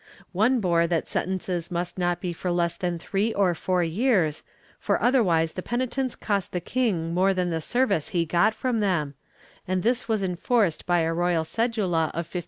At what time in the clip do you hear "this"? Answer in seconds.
9.83-10.07